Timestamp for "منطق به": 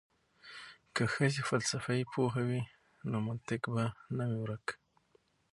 3.27-3.83